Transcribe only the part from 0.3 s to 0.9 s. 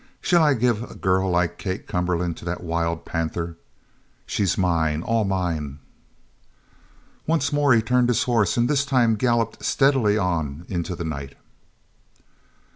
I give